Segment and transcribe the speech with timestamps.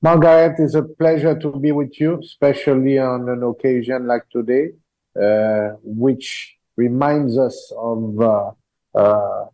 [0.00, 4.68] Margaret, it's a pleasure to be with you, especially on an occasion like today,
[5.20, 8.50] uh, which reminds us of uh,
[8.94, 9.46] uh,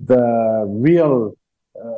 [0.00, 1.36] the real
[1.80, 1.88] uh,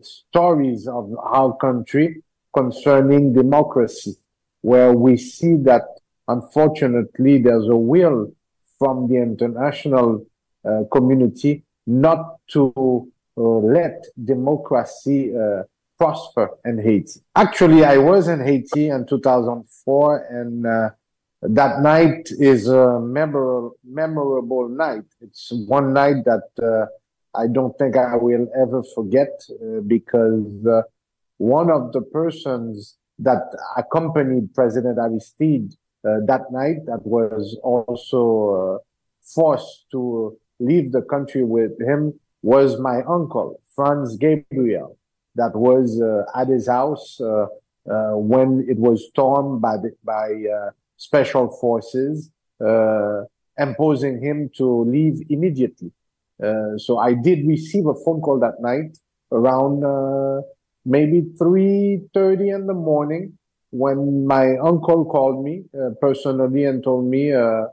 [0.00, 4.16] stories of our country concerning democracy,
[4.62, 5.82] where we see that
[6.26, 8.32] unfortunately there's a will
[8.76, 10.26] from the international
[10.64, 15.32] uh, community not to uh, let democracy
[16.02, 17.20] prosper in Haiti.
[17.36, 20.90] Actually, I was in Haiti in 2004, and uh,
[21.42, 25.04] that night is a memorable, memorable night.
[25.20, 26.86] It's one night that uh,
[27.38, 30.82] I don't think I will ever forget uh, because uh,
[31.38, 33.44] one of the persons that
[33.76, 35.70] accompanied President Aristide
[36.04, 38.22] uh, that night, that was also
[38.58, 38.78] uh,
[39.22, 44.98] forced to leave the country with him, was my uncle, Franz Gabriel
[45.34, 47.46] that was uh, at his house uh,
[47.90, 50.30] uh, when it was stormed by the, by
[50.96, 52.30] special forces,
[53.58, 55.92] imposing him to leave immediately.
[56.76, 58.98] so I did receive a phone call that night
[59.32, 59.82] around
[60.84, 63.38] maybe 3.30 in the morning
[63.72, 67.64] when my uncle called me uh, personally and told me, uh,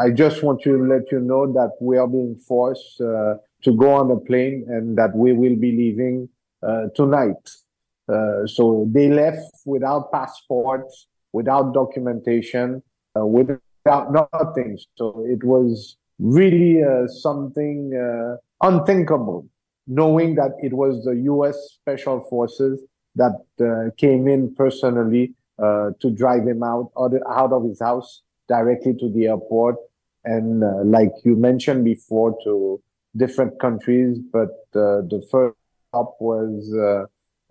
[0.00, 3.92] I just want to let you know that we are being forced uh, to go
[3.92, 6.28] on a plane and that we will be leaving
[6.94, 7.50] tonight.
[8.08, 12.82] Uh, so they left without passports, without documentation,
[13.18, 14.78] uh, without nothing.
[14.96, 17.92] So it was really something
[18.60, 19.46] unthinkable,
[19.86, 21.56] knowing that it was the U.S.
[21.80, 22.80] Special Forces
[23.16, 23.32] that
[23.98, 29.76] came in personally to drive him out out of his house directly to the airport
[30.24, 32.80] and uh, like you mentioned before to
[33.16, 35.56] different countries but uh, the first
[35.92, 37.04] up was, uh,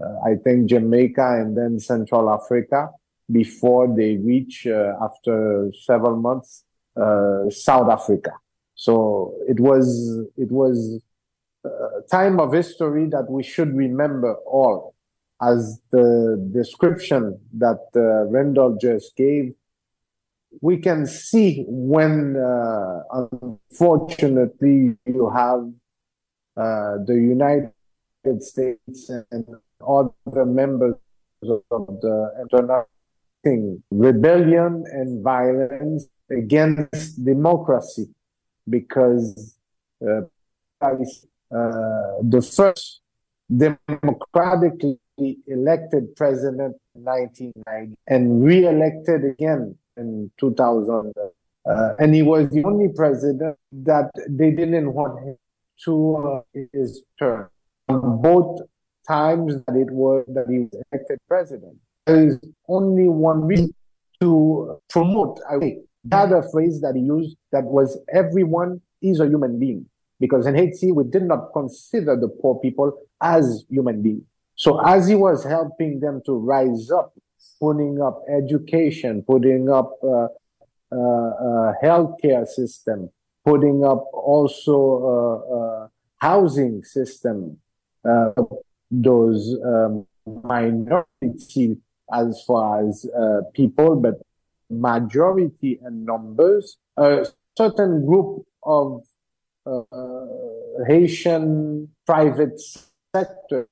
[0.03, 2.89] uh, I think, Jamaica and then Central Africa
[3.31, 6.65] before they reach, uh, after several months,
[7.49, 8.33] South Africa.
[8.75, 11.01] So it was, it was
[11.63, 14.93] a time of history that we should remember all
[15.41, 19.53] as the description that uh, just gave,
[20.61, 23.27] we can see when, uh,
[23.71, 25.61] unfortunately, you have
[26.57, 27.71] uh, the United
[28.39, 29.45] States and
[29.81, 30.95] all the members
[31.41, 32.87] of the international
[33.91, 38.07] rebellion and violence against democracy
[38.69, 39.57] because
[40.07, 40.21] uh,
[40.81, 40.97] uh,
[41.49, 43.01] the first
[43.55, 44.99] democratically
[45.47, 51.13] elected president in 1990 and re-elected again in 2000
[51.63, 55.37] uh, and he was the only president that they didn't want him
[55.83, 57.49] to uh, his term
[57.99, 58.61] both
[59.07, 61.77] times that it was that he was elected president.
[62.05, 63.73] There is only one reason
[64.21, 69.59] to promote I the other phrase that he used that was everyone is a human
[69.59, 69.85] being.
[70.19, 74.23] Because in Haiti, we did not consider the poor people as human beings.
[74.55, 77.13] So as he was helping them to rise up,
[77.59, 80.27] putting up education, putting up uh,
[80.91, 83.09] uh, uh, healthcare system,
[83.45, 84.77] putting up also
[85.13, 85.87] uh, uh,
[86.17, 87.57] housing system,
[88.91, 90.05] those um,
[90.43, 91.77] minority
[92.13, 94.15] as far as uh, people, but
[94.69, 97.25] majority and numbers, a
[97.57, 99.03] certain group of
[99.65, 99.83] uh,
[100.87, 102.59] Haitian private
[103.15, 103.67] sector,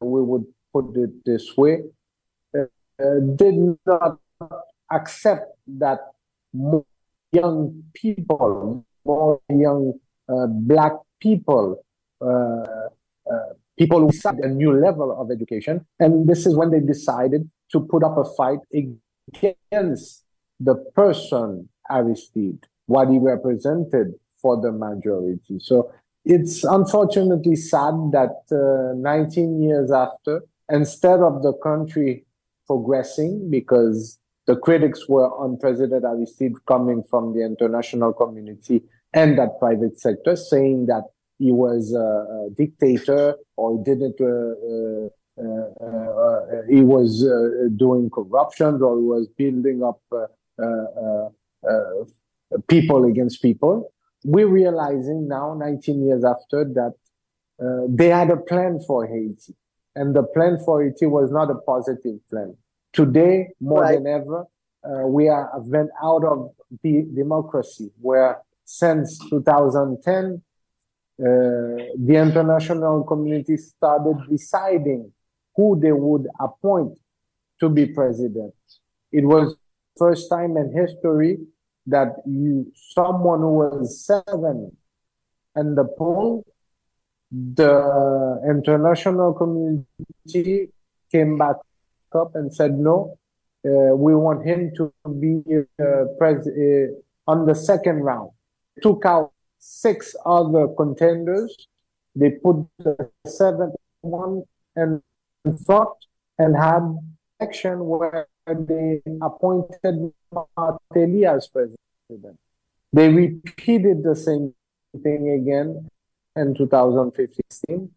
[0.00, 1.82] we would put it this way,
[2.56, 2.64] uh,
[3.36, 4.18] did not
[4.90, 6.00] accept that
[6.52, 6.84] more
[7.32, 9.94] young people, more young
[10.28, 11.84] uh, black people
[12.20, 12.88] uh,
[13.78, 15.86] people who sought a new level of education.
[15.98, 20.24] And this is when they decided to put up a fight against
[20.60, 25.58] the person Aristide, what he represented for the majority.
[25.60, 25.92] So
[26.24, 32.24] it's unfortunately sad that uh, 19 years after, instead of the country
[32.66, 38.82] progressing, because the critics were on President Aristide coming from the international community
[39.12, 41.04] and that private sector, saying that
[41.42, 47.10] he was a, dictator or he didn't uh, uh, uh, he was
[47.76, 50.00] doing corruption or he was building up
[52.68, 53.92] people against people.
[54.24, 56.94] We're realizing now, 19 years after, that
[57.88, 59.54] they had a plan for Haiti.
[59.94, 62.56] And the plan for Haiti was not a positive plan.
[62.92, 63.94] Today, more right.
[63.94, 64.46] than ever,
[64.84, 66.50] uh, we are went out of
[66.82, 70.51] the democracy, where since 2010, uh,
[71.18, 75.12] the international community started deciding
[75.54, 76.98] who they would appoint
[77.60, 78.54] to be president.
[79.12, 79.56] It was
[79.98, 81.38] first time in history
[81.86, 84.76] that you someone who was seven
[85.54, 86.44] and the poll,
[87.30, 90.70] the international community
[91.10, 91.56] came back
[92.14, 93.18] up and said no,
[93.64, 95.42] uh, we want him to be
[95.80, 98.30] uh, pres- uh, on the second round.
[98.82, 99.32] Took out
[99.62, 101.68] six other contenders.
[102.16, 104.42] They put the seventh one
[104.76, 105.00] in
[105.64, 105.90] front
[106.38, 106.98] and had
[107.38, 110.12] election where they appointed
[110.56, 112.38] Martelly as president.
[112.92, 114.52] They repeated the same
[115.02, 115.88] thing again
[116.34, 117.90] in 2015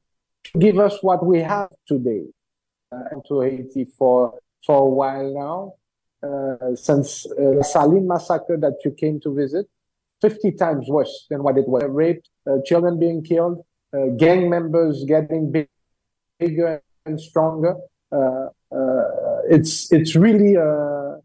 [0.43, 2.25] to give us what we have today
[2.91, 5.73] uh, to Haiti for for a while now.
[6.23, 9.67] Uh, since uh, Saline massacre that you came to visit,
[10.21, 11.83] 50 times worse than what it was.
[11.87, 13.63] Raped, uh, children being killed,
[13.95, 15.67] uh, gang members getting big,
[16.39, 17.75] bigger and stronger.
[18.11, 21.17] Uh, uh, it's it's really a,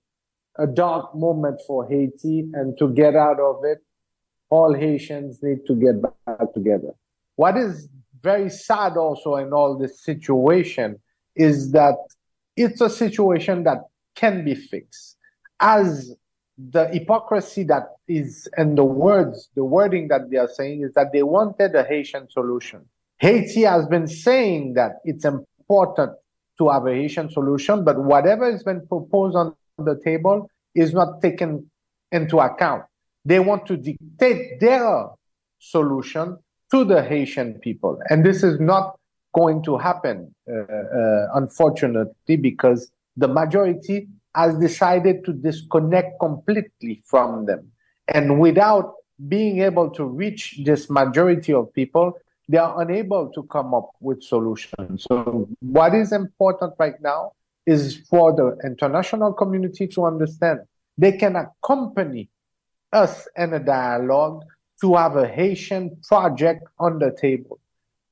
[0.58, 3.78] a dark moment for Haiti, and to get out of it,
[4.50, 6.92] all Haitians need to get back together.
[7.36, 7.88] What is
[8.20, 11.00] very sad also in all this situation
[11.34, 11.96] is that
[12.56, 13.78] it's a situation that
[14.14, 15.16] can be fixed.
[15.58, 16.14] As
[16.68, 21.12] the hypocrisy that is and the words, the wording that they are saying is that
[21.12, 22.84] they wanted a Haitian solution.
[23.18, 26.12] Haiti has been saying that it's important
[26.58, 31.22] to have a Haitian solution, but whatever has been proposed on the table is not
[31.22, 31.70] taken
[32.12, 32.84] into account.
[33.24, 35.06] They want to dictate their
[35.58, 36.38] solution
[36.70, 37.98] to the Haitian people.
[38.08, 38.98] And this is not
[39.34, 47.46] going to happen, uh, uh, unfortunately, because the majority has decided to disconnect completely from
[47.46, 47.70] them.
[48.08, 48.94] And without
[49.28, 52.14] being able to reach this majority of people,
[52.48, 55.06] they are unable to come up with solutions.
[55.08, 57.32] So, what is important right now
[57.66, 60.60] is for the international community to understand
[60.98, 62.28] they can accompany
[62.92, 64.42] us in a dialogue
[64.80, 67.60] to have a Haitian project on the table.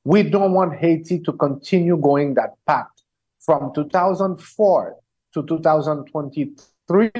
[0.04, 2.86] We don't want Haiti to continue going that path.
[3.40, 4.96] From 2004
[5.34, 7.10] to 2023,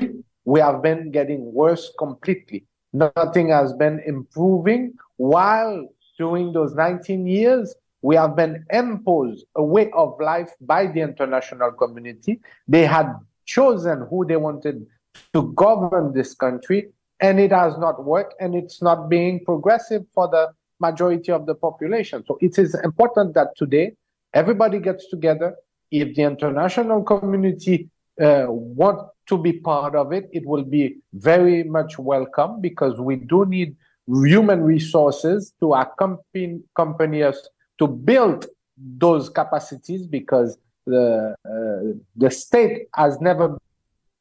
[0.45, 2.65] we have been getting worse completely.
[2.93, 9.91] Nothing has been improving, while during those 19 years, we have been imposed a way
[9.93, 12.41] of life by the international community.
[12.67, 13.13] They had
[13.45, 14.87] chosen who they wanted
[15.35, 16.91] to govern this country,
[17.21, 21.55] and it has not worked, and it's not being progressive for the majority of the
[21.55, 22.25] population.
[22.27, 23.93] So it is important that today
[24.33, 25.57] everybody gets together.
[25.91, 27.91] If the international community
[28.21, 33.17] uh, want to be part of it, it will be very much welcome because we
[33.17, 33.77] do need
[34.07, 37.49] human resources to accompany, accompany us
[37.79, 43.59] to build those capacities because the uh, the state has never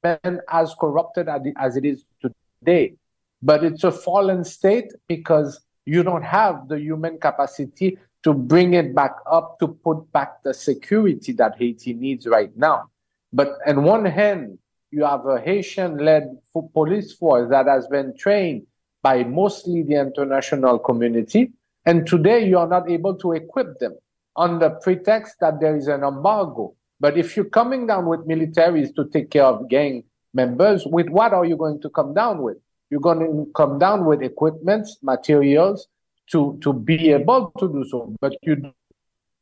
[0.04, 2.94] been as corrupted as it is today.
[3.42, 8.94] But it's a fallen state because you don't have the human capacity to bring it
[8.94, 12.90] back up to put back the security that Haiti needs right now.
[13.34, 14.58] But on one hand,
[14.92, 16.38] you have a Haitian led
[16.74, 18.66] police force that has been trained
[19.04, 21.52] by mostly the international community.
[21.86, 23.96] And today you are not able to equip them
[24.36, 26.76] on the pretext that there is an embargo.
[27.00, 30.04] But if you're coming down with militaries to take care of gang
[30.34, 32.58] members, with what are you going to come down with?
[32.90, 35.88] You're going to come down with equipment, materials
[36.32, 38.14] to, to be able to do so.
[38.22, 38.74] But you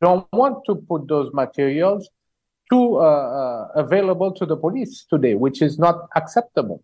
[0.01, 2.10] don't want to put those materials
[2.72, 6.84] to uh, uh, available to the police today, which is not acceptable.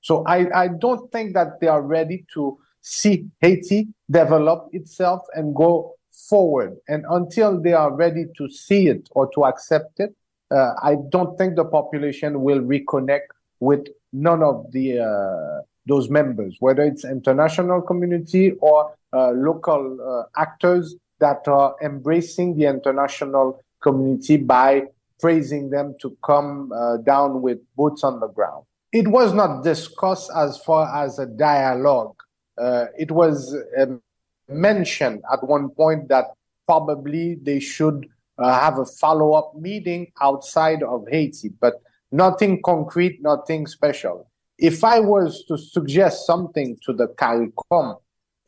[0.00, 5.54] So I, I don't think that they are ready to see Haiti develop itself and
[5.54, 5.94] go
[6.28, 6.76] forward.
[6.88, 10.14] And until they are ready to see it or to accept it,
[10.50, 13.28] uh, I don't think the population will reconnect
[13.60, 20.40] with none of the uh, those members, whether it's international community or uh, local uh,
[20.40, 24.82] actors that are embracing the international community by
[25.20, 28.64] praising them to come uh, down with boots on the ground.
[28.92, 32.14] It was not discussed as far as a dialogue.
[32.56, 34.00] Uh, it was um,
[34.48, 36.26] mentioned at one point that
[36.66, 38.08] probably they should
[38.38, 41.82] uh, have a follow up meeting outside of Haiti, but
[42.12, 44.30] nothing concrete, nothing special.
[44.58, 47.98] If I was to suggest something to the CARICOM,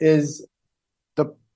[0.00, 0.46] is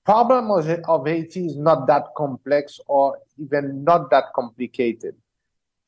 [0.05, 5.15] problem of, Haiti is not that complex or even not that complicated.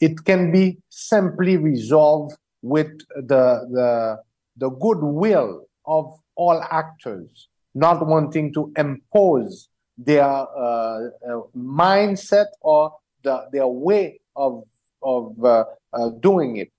[0.00, 4.22] It can be simply resolved with the, the,
[4.56, 9.68] the goodwill of all actors, not wanting to impose
[9.98, 14.64] their uh, uh, mindset or the, their way of
[15.06, 16.70] of uh, uh, doing it.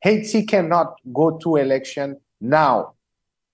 [0.00, 2.94] Haiti cannot go to election now.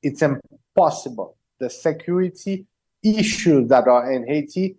[0.02, 1.36] It's impossible.
[1.58, 2.66] The security
[3.02, 4.76] issues that are in Haiti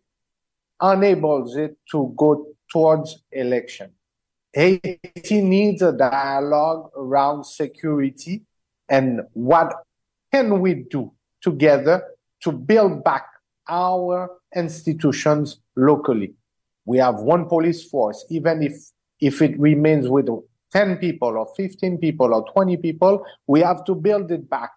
[0.82, 3.92] enables it to go towards election.
[4.54, 8.44] Haiti needs a dialogue around security
[8.90, 9.74] and what
[10.32, 11.12] can we do
[11.42, 12.04] together
[12.42, 13.26] to build back
[13.70, 16.34] our institutions locally.
[16.86, 18.74] We have one police force, even if
[19.20, 20.28] if it remains with
[20.74, 24.72] 10 people or 15 people or 20 people, we have to build it back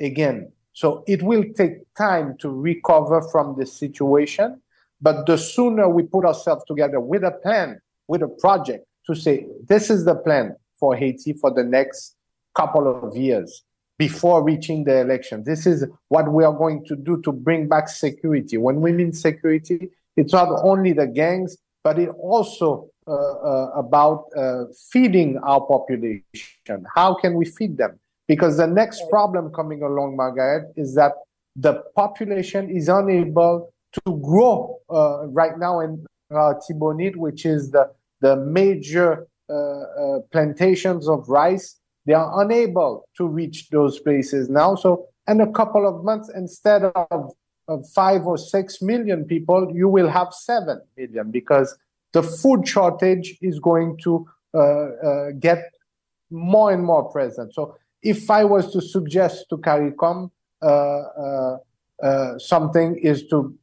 [0.00, 0.50] again.
[0.72, 4.60] So it will take time to recover from this situation.
[5.00, 9.46] But the sooner we put ourselves together with a plan, with a project to say,
[9.68, 12.16] this is the plan for Haiti for the next
[12.54, 13.64] couple of years
[13.98, 15.44] before reaching the election.
[15.44, 18.56] This is what we are going to do to bring back security.
[18.56, 24.26] When we mean security, it's not only the gangs, but it also uh, uh, about
[24.36, 26.84] uh, feeding our population.
[26.94, 27.98] How can we feed them?
[28.32, 31.12] Because the next problem coming along, Margaret, is that
[31.54, 33.74] the population is unable
[34.06, 37.90] to grow uh, right now in uh, Artibonite, which is the,
[38.22, 41.78] the major uh, plantations of rice.
[42.06, 44.76] They are unable to reach those places now.
[44.76, 47.34] So, in a couple of months, instead of
[47.68, 51.76] of five or six million people, you will have seven million because
[52.12, 55.62] the food shortage is going to uh, uh, get
[56.30, 57.54] more and more present.
[57.54, 60.30] So if I was to suggest to CARICOM
[60.62, 61.56] uh, uh,
[62.02, 63.56] uh, something is to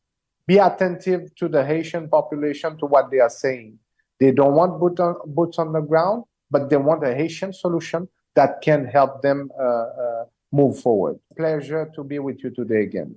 [0.48, 3.77] be attentive to the Haitian population, to what they are saying.
[4.19, 8.08] They don't want boot on, boots on the ground, but they want a Haitian solution
[8.36, 11.19] that can help them uh, move forward.
[11.38, 13.15] Pleasure to be with you today again.